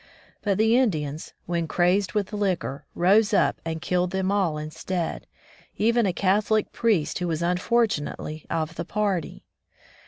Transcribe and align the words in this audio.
But 0.41 0.57
the 0.57 0.75
Indians, 0.75 1.33
when 1.45 1.67
crazed 1.67 2.13
with 2.13 2.33
liquor, 2.33 2.85
rose 2.95 3.35
up 3.35 3.61
and 3.63 3.83
killed 3.83 4.09
them 4.09 4.31
all 4.31 4.57
instead, 4.57 5.27
even 5.77 6.07
a 6.07 6.11
Catholic 6.11 6.71
priest 6.71 7.19
who 7.19 7.27
was 7.27 7.43
unfortunately 7.43 8.47
of 8.49 8.77
the 8.77 8.83
party. 8.85 9.45